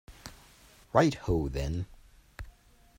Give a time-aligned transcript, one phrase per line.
[0.93, 1.85] Right ho, then.